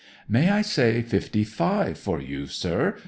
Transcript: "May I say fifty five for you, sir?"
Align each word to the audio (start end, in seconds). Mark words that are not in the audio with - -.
"May 0.27 0.49
I 0.49 0.63
say 0.63 1.03
fifty 1.03 1.43
five 1.43 1.95
for 1.95 2.19
you, 2.19 2.47
sir?" 2.47 2.95